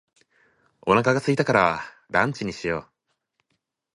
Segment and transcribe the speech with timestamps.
[0.81, 2.91] お腹が空いたからランチにしよう。